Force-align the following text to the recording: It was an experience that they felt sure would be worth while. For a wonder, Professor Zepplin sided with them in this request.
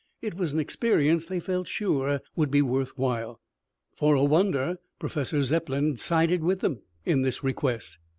It 0.19 0.33
was 0.33 0.51
an 0.51 0.59
experience 0.59 1.25
that 1.25 1.29
they 1.35 1.39
felt 1.39 1.67
sure 1.67 2.21
would 2.35 2.49
be 2.49 2.63
worth 2.63 2.97
while. 2.97 3.39
For 3.93 4.15
a 4.15 4.23
wonder, 4.23 4.77
Professor 4.97 5.43
Zepplin 5.43 5.95
sided 5.95 6.43
with 6.43 6.61
them 6.61 6.79
in 7.05 7.21
this 7.21 7.43
request. 7.43 7.99